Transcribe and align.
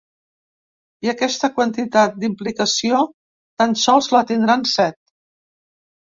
I 1.07 1.11
aquesta 1.11 1.49
quantitat 1.57 2.17
d’implicació 2.23 3.03
tan 3.63 3.77
sols 3.83 4.09
la 4.17 4.23
tindran 4.35 4.67
set. 4.73 5.01